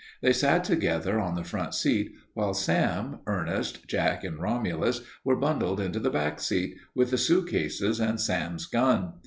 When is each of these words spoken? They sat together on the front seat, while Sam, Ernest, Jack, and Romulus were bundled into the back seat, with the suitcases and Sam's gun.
They 0.23 0.33
sat 0.33 0.63
together 0.63 1.19
on 1.19 1.35
the 1.35 1.43
front 1.43 1.75
seat, 1.75 2.15
while 2.33 2.55
Sam, 2.55 3.19
Ernest, 3.27 3.87
Jack, 3.87 4.23
and 4.23 4.41
Romulus 4.41 5.01
were 5.23 5.35
bundled 5.35 5.79
into 5.79 5.99
the 5.99 6.09
back 6.09 6.39
seat, 6.41 6.75
with 6.95 7.11
the 7.11 7.19
suitcases 7.19 7.99
and 7.99 8.19
Sam's 8.19 8.65
gun. 8.65 9.13